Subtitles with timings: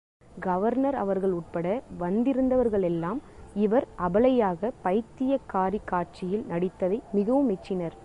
[0.39, 1.67] Governor அவர்கள் உட்பட
[1.99, 3.19] வந்திருந்தவர்களெல்லாம்,
[3.55, 7.97] இவர் அபலையாக, பைத்தியக்காரிக் காட்சியில் நடித்ததை மிகவும் மெச்சினர்.